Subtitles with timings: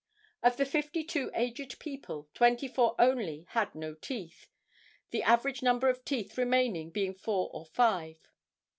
[0.41, 4.47] "Of the fifty two aged people, twenty four only had no teeth,
[5.11, 8.17] the average number of teeth remaining being four or five.